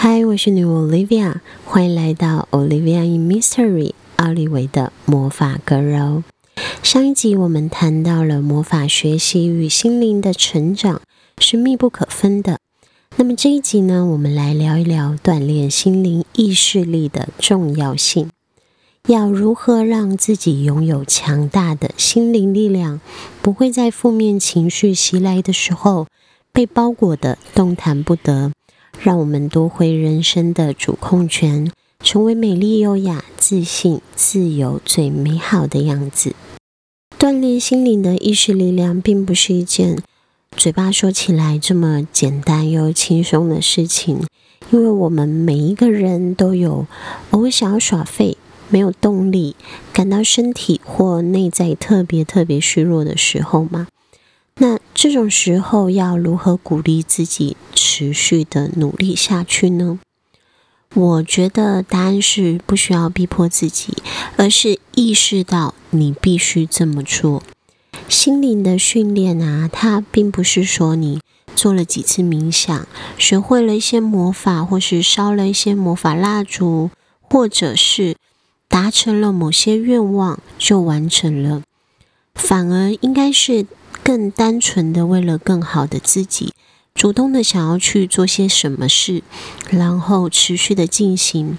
[0.00, 6.22] 嗨，我是女巫 Olivia，欢迎来到 Olivia in Mystery 奥利维的魔法歌柔。
[6.84, 11.02] 上一集我们谈到了魔法学习与心灵的成长
[11.38, 12.60] 是密不可分的。
[13.16, 18.30] 那么这一集呢，我们来聊一聊锻炼心灵意识力的重要性。
[19.08, 23.00] 要如何让自己拥有强大的心灵力量，
[23.42, 26.06] 不会在负面情绪袭来的时候
[26.52, 28.52] 被包裹的动弹不得？
[29.00, 31.70] 让我们夺回人生的主控权，
[32.00, 36.34] 成为美丽、优雅、自信、自由、最美好的样子。
[37.18, 40.02] 锻炼心灵的意识力量，并不是一件
[40.56, 44.24] 嘴巴说起来这么简单又轻松的事情，
[44.70, 46.86] 因为我们每一个人都有
[47.30, 48.36] 偶尔想要耍废、
[48.68, 49.56] 没有动力、
[49.92, 53.88] 感到身体或内在特别特别虚弱的时候嘛。
[54.60, 60.00] 那这种时候要如何鼓励自己持续的努力下去呢？
[60.94, 63.94] 我觉得答案是不需要逼迫自己，
[64.36, 67.42] 而是意识到你必须这么做。
[68.08, 71.20] 心灵的训练啊，它并不是说你
[71.54, 78.16] 做了几次冥想，学会了一些魔法，或是烧了一些魔法蜡烛，或者是
[78.66, 81.62] 达成了某些愿望就完成了，
[82.34, 83.66] 反而应该是。
[84.08, 86.54] 更单纯的为了更好的自己，
[86.94, 89.22] 主动的想要去做些什么事，
[89.68, 91.58] 然后持续的进行，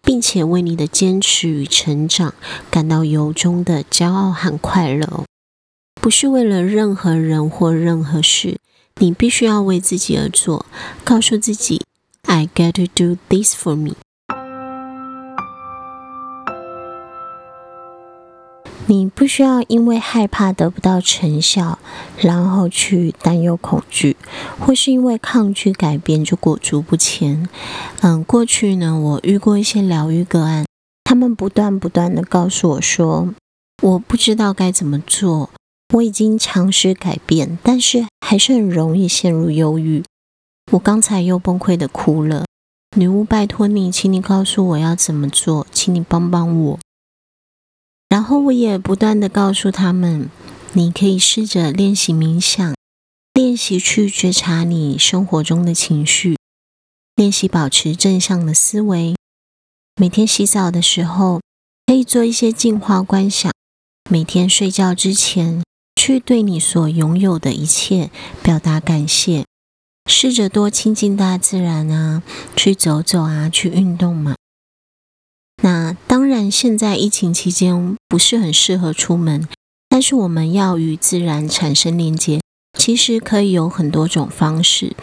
[0.00, 2.34] 并且为你的坚持与成长
[2.70, 5.24] 感到由衷的骄傲和快乐。
[6.00, 8.58] 不是为了任何人或任何事，
[8.98, 10.66] 你必须要为自己而做，
[11.02, 11.82] 告诉自己
[12.22, 13.96] ，I get to do this for me。
[18.90, 21.78] 你不需要因为害怕得不到成效，
[22.16, 24.16] 然后去担忧恐惧，
[24.58, 27.46] 或是因为抗拒改变就裹足不前。
[28.00, 30.64] 嗯，过去呢，我遇过一些疗愈个案，
[31.04, 33.34] 他们不断不断的告诉我说，
[33.82, 35.50] 我不知道该怎么做，
[35.92, 40.02] 我已经尝试改变，但是还是很容易陷入忧郁。
[40.72, 42.46] 我刚才又崩溃的哭了，
[42.96, 46.78] 女巫，拜托你，请你告诉我要怎么做，请你帮帮我。
[48.08, 50.30] 然后我也不断的告诉他们，
[50.72, 52.74] 你可以试着练习冥想，
[53.34, 56.36] 练习去觉察你生活中的情绪，
[57.16, 59.14] 练习保持正向的思维。
[60.00, 61.40] 每天洗澡的时候，
[61.86, 63.52] 可以做一些净化观想。
[64.10, 65.62] 每天睡觉之前，
[65.96, 68.10] 去对你所拥有的一切
[68.42, 69.44] 表达感谢。
[70.10, 72.22] 试着多亲近大自然啊，
[72.56, 74.34] 去走走啊，去运动嘛。
[76.28, 79.48] 虽然，现在疫情期间不是很适合出门，
[79.88, 82.42] 但是我们要与自然产生连接，
[82.78, 84.94] 其实可以有很多种方式。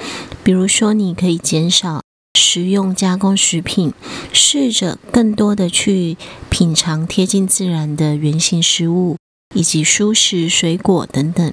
[0.43, 2.03] 比如说，你可以减少
[2.39, 3.91] 食用加工食品，
[4.31, 6.15] 试着更多的去
[6.51, 9.17] 品尝贴近自然的原形食物，
[9.55, 11.51] 以及蔬食、水果等等。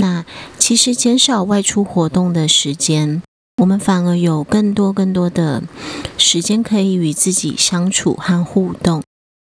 [0.00, 0.24] 那
[0.58, 3.22] 其实减少外出活动的时间。
[3.58, 5.62] 我们反而有更多更多的
[6.18, 9.02] 时间可以与自己相处和互动，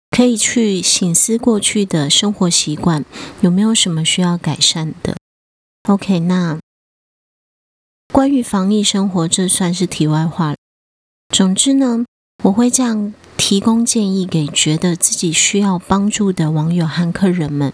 [0.09, 3.05] 可以去醒思过去的生活习惯
[3.41, 5.17] 有没有什么需要改善的。
[5.87, 6.57] OK，那
[8.11, 10.55] 关于防疫生活，这算是题外话了。
[11.29, 12.05] 总之呢，
[12.45, 17.71] 我会这样提供建议给觉得自己需要帮助的网友和客人们，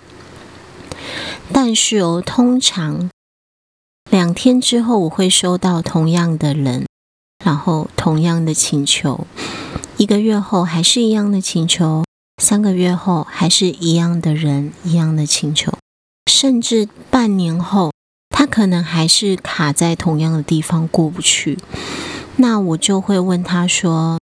[1.54, 3.10] 但是哦，通常。
[4.12, 6.86] 两天之后，我会收到同样的人，
[7.44, 9.28] 然后同样的请求。
[9.98, 12.04] 一个月后还是一样的请求，
[12.42, 15.74] 三个月后还是一样的人，一样的请求，
[16.32, 17.92] 甚至半年后，
[18.30, 21.58] 他可能还是卡在同样的地方过不去。
[22.38, 24.20] 那我就会问他说：“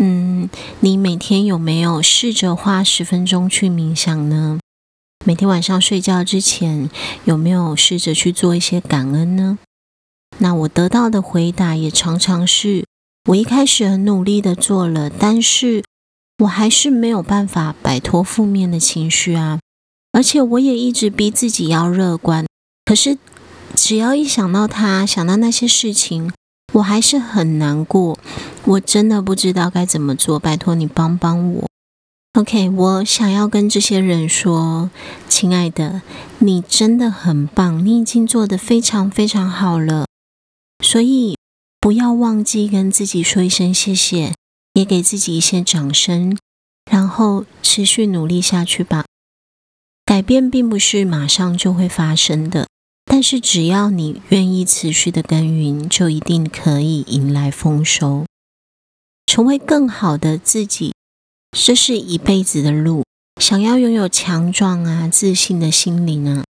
[0.00, 0.48] 嗯，
[0.80, 4.58] 你每天有没有试着花十分钟去冥想呢？”
[5.24, 6.90] 每天晚上睡觉之前，
[7.24, 9.58] 有没有试着去做一些感恩呢？
[10.38, 12.84] 那我得到的回答也常常是：
[13.28, 15.84] 我一开始很努力的做了，但是
[16.38, 19.60] 我还是没有办法摆脱负面的情绪啊！
[20.10, 22.44] 而且我也一直逼自己要乐观，
[22.84, 23.16] 可是
[23.76, 26.32] 只要一想到他，想到那些事情，
[26.72, 28.18] 我还是很难过。
[28.64, 31.71] 我真的不知道该怎么做，拜托你帮帮我。
[32.34, 34.90] OK，我想要跟这些人说，
[35.28, 36.00] 亲爱的，
[36.38, 40.06] 你真的很棒，你已经做得非常非常好了。
[40.82, 41.36] 所以
[41.78, 44.32] 不要忘记跟自己说一声谢谢，
[44.72, 46.38] 也给自己一些掌声，
[46.90, 49.04] 然后持续努力下去吧。
[50.06, 52.66] 改变并不是马上就会发生的，
[53.04, 58.24] 但是只要你愿意持续的耕耘，就一定可以迎来丰收。
[59.26, 60.91] 成为更好的自己，
[61.52, 63.04] 这是一辈子的路。
[63.40, 66.44] 想要拥有强壮啊、自信的心灵啊，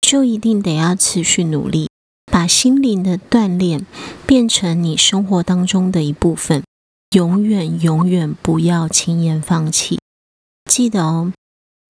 [0.00, 1.88] 就一定得要持续努力，
[2.30, 3.86] 把心灵的锻炼
[4.26, 6.62] 变成你生活当中的一部分。
[7.14, 9.98] 永远、永远不要轻言放弃。
[10.70, 11.32] 记得哦，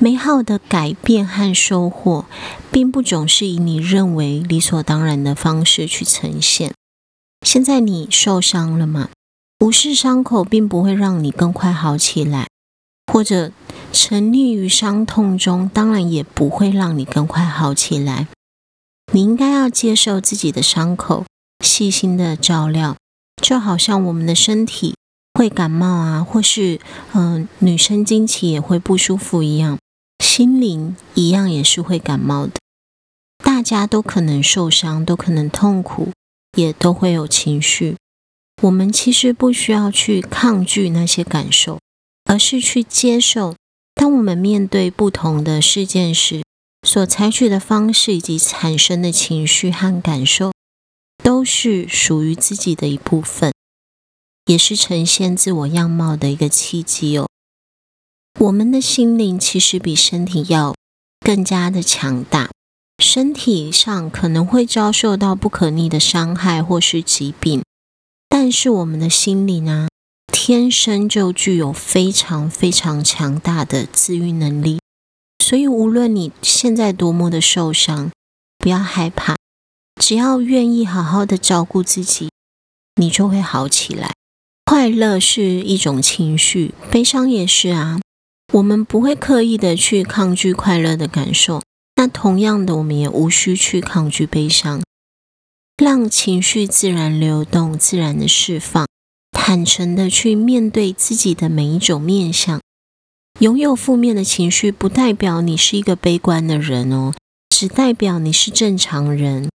[0.02, 2.26] 美好的改变和收获，
[2.70, 6.74] 并不总是以你认为理所当然的方式去呈现。
[7.46, 9.08] 现在你受伤了吗？
[9.60, 12.48] 无视伤口，并不会让你更快好起来，
[13.10, 13.52] 或者
[13.90, 18.28] 沉溺于伤痛中，当然也不会让你更快好起来。
[19.12, 21.24] 你应该要接受自己的伤口，
[21.64, 22.96] 细心的照料，
[23.40, 24.94] 就好像我们的身体
[25.32, 26.78] 会感冒啊，或是
[27.14, 29.78] 嗯，女生经期也会不舒服一样，
[30.22, 32.52] 心灵一样也是会感冒的。
[33.42, 36.10] 大家都可能受伤，都可能痛苦，
[36.58, 37.96] 也都会有情绪。
[38.62, 41.78] 我们其实不需要去抗拒那些感受，
[42.24, 43.54] 而是去接受。
[43.94, 46.42] 当我们面对不同的事件时，
[46.86, 50.52] 所采取的方式以及产生的情绪和感受，
[51.22, 53.52] 都是属于自己的一部分，
[54.46, 57.28] 也是呈现自我样貌的一个契机哦。
[58.38, 60.74] 我们的心灵其实比身体要
[61.20, 62.50] 更加的强大，
[63.02, 67.62] 身体上可能会遭受到不可逆的伤害或是疾病。
[68.28, 69.88] 但是我们的心灵呢，
[70.32, 74.78] 天生就具有非常非常强大的自愈能力。
[75.44, 78.10] 所以，无论你现在多么的受伤，
[78.58, 79.36] 不要害怕，
[80.00, 82.30] 只要愿意好好的照顾自己，
[82.96, 84.12] 你就会好起来。
[84.64, 88.00] 快乐是一种情绪，悲伤也是啊。
[88.52, 91.62] 我们不会刻意的去抗拒快乐的感受，
[91.94, 94.82] 那同样的，我们也无需去抗拒悲伤。
[95.76, 98.86] 让情绪自然流动，自然的释放，
[99.32, 102.62] 坦诚的去面对自己的每一种面相。
[103.40, 107.12] 拥有负面的情绪，不代表你是一个悲观的人哦，
[107.50, 109.50] 只代表你是正常人。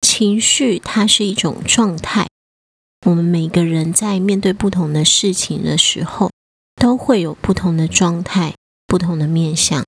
[0.00, 2.28] 情绪它是一种状态，
[3.04, 6.30] 我们每个人在面对不同的事情的时候，
[6.80, 8.54] 都会有不同的状态、
[8.86, 9.84] 不同的面相。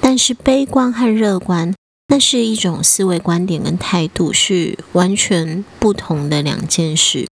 [0.00, 1.74] 但是悲观和乐观。
[2.08, 7.26] 那是一种思维观点跟态度，是完全不同的两件事。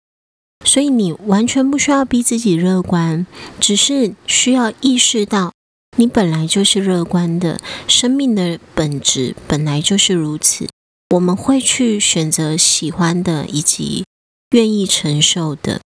[0.65, 3.25] 所以你完全不需要逼自己乐观，
[3.59, 5.53] 只是需要意识到
[5.97, 10.67] 你本来就是乐观的，生命的本质本来就是如此。
[11.15, 14.03] 我们会去选择喜欢的，以及
[14.51, 15.81] 愿意承受的。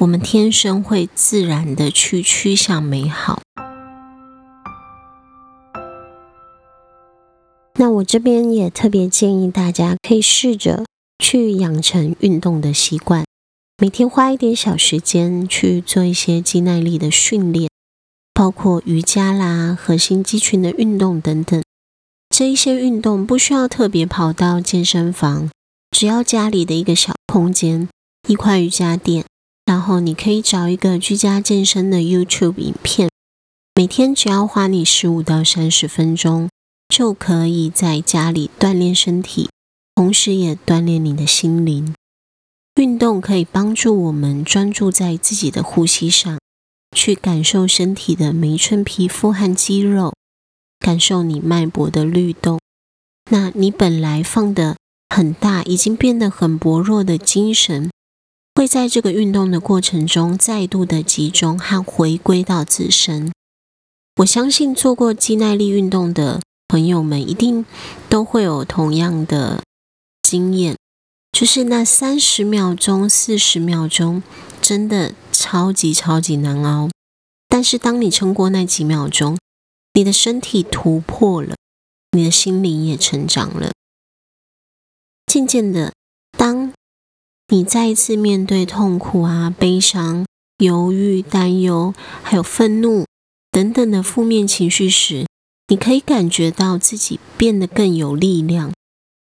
[0.00, 3.40] 我们天生会自然的去趋向美好。
[7.80, 10.84] 那我这边也特别建议大家，可以试着
[11.22, 13.24] 去养成运动的习惯，
[13.80, 17.70] 每天花一点小时间去做一些肌耐力的训练，
[18.34, 21.62] 包括瑜伽啦、核心肌群的运动等等。
[22.30, 25.48] 这一些运动不需要特别跑到健身房，
[25.92, 27.88] 只要家里的一个小空间，
[28.28, 29.24] 一块瑜伽垫，
[29.64, 33.08] 然后你可以找一个居家健身的 YouTube 影片，
[33.76, 36.48] 每天只要花你十五到三十分钟。
[36.88, 39.48] 就可以在家里锻炼身体，
[39.94, 41.94] 同时也锻炼你的心灵。
[42.76, 46.38] 运动可以帮助我们专注在自己的呼吸上，
[46.96, 50.14] 去感受身体的每一寸皮肤和肌肉，
[50.78, 52.58] 感受你脉搏的律动。
[53.30, 54.76] 那你本来放的
[55.08, 57.90] 很大，已经变得很薄弱的精神，
[58.54, 63.30] 会在这个运动的过程中再度的集中和回归到自身。
[64.18, 66.40] 我相信做过肌耐力运动的。
[66.68, 67.64] 朋友们一定
[68.10, 69.62] 都会有同样的
[70.22, 70.76] 经验，
[71.32, 74.22] 就是那三十秒钟、四十秒钟
[74.60, 76.90] 真的超级超级难熬。
[77.48, 79.38] 但是当你撑过那几秒钟，
[79.94, 81.56] 你的身体突破了，
[82.12, 83.72] 你的心灵也成长了。
[85.26, 85.94] 渐渐的，
[86.36, 86.72] 当
[87.48, 90.26] 你再一次面对痛苦啊、悲伤、
[90.58, 93.06] 犹豫、担忧，还有愤怒
[93.50, 95.26] 等等的负面情绪时，
[95.70, 98.72] 你可以感觉到自己变得更有力量，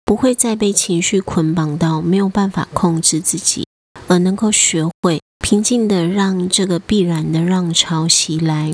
[0.05, 3.67] 不会再被情绪捆绑到没有办法控制自己，
[4.07, 8.73] 而能够学会平静的让这个必然的浪潮袭来，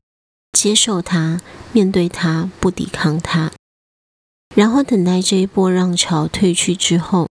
[0.53, 1.41] 接受它，
[1.73, 3.51] 面对它，不抵抗它，
[4.55, 7.27] 然后等待这一波浪潮退去之后，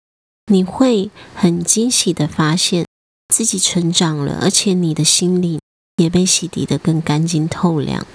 [0.52, 2.86] 你会很惊喜的发现
[3.34, 5.60] 自己成长了，而且你的心灵
[5.96, 8.06] 也被洗涤的更干净透亮。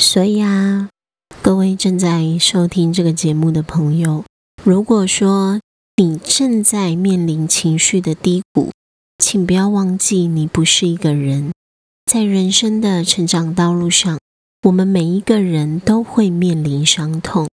[0.00, 0.88] 所以啊，
[1.42, 4.24] 各位正在收听这个节目的朋友，
[4.64, 5.60] 如果说
[5.96, 8.70] 你正在面临情绪的低谷，
[9.18, 11.52] 请不要忘记，你不是一个人。
[12.10, 14.18] 在人生的成长道路上，
[14.62, 17.46] 我们每一个人都会面临伤痛。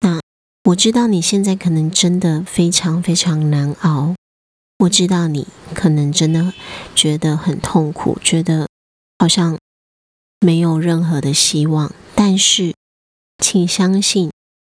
[0.00, 0.20] 那
[0.70, 4.14] 我知道你现在可能真的非常非常难熬，
[4.78, 6.54] 我知道你可能真的
[6.94, 8.68] 觉得很痛苦，觉得
[9.18, 9.58] 好像
[10.40, 11.92] 没有任何的希望。
[12.14, 12.74] 但是，
[13.38, 14.30] 请相信，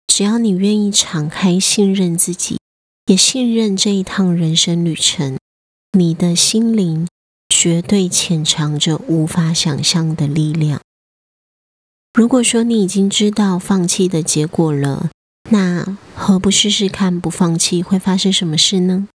[0.09, 2.59] 只要你愿意敞开、信任自己。
[3.07, 5.37] 也信任这一趟人生旅程，
[5.99, 7.09] 你的心灵
[7.49, 10.81] 绝对潜藏着无法想象的力量。
[12.13, 15.11] 如果说你已经知道放弃的结果了，
[15.51, 19.09] 那何不试试看不放弃会发生什么事呢？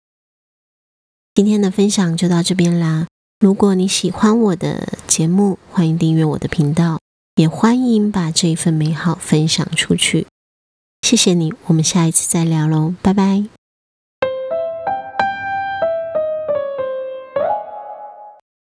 [1.33, 3.07] 今天的分享就到这边啦。
[3.39, 6.99] 如果你喜欢我的节目，欢迎订阅我的频道，
[7.35, 10.27] 也欢迎把这一份美好分享出去。
[11.01, 13.45] 谢谢你，我们下一次再聊喽，拜拜。